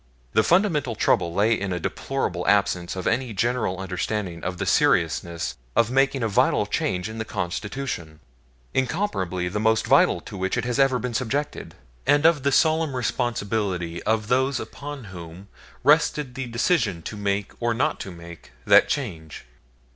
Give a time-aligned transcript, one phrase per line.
[0.33, 5.55] The fundamental trouble lay in a deplorable absence of any general understanding of the seriousness
[5.75, 8.19] of making a vital change in the Constitution
[8.73, 11.75] incomparably the most vital to which it has ever been subjected
[12.07, 15.49] and of the solemn responsibility of those upon whom
[15.83, 19.45] rested the decision to make or not to make that change.